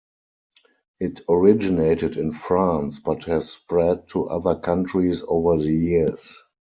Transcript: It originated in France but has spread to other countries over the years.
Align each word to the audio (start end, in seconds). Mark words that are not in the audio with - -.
It 0.99 1.21
originated 1.29 2.17
in 2.17 2.31
France 2.31 2.97
but 2.97 3.25
has 3.25 3.51
spread 3.51 4.07
to 4.07 4.29
other 4.29 4.55
countries 4.55 5.21
over 5.27 5.57
the 5.59 5.71
years. 5.71 6.41